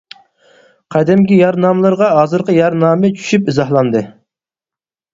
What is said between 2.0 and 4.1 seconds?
ھازىرقى يەر نامى چۈشۈپ ئىزاھلاندى.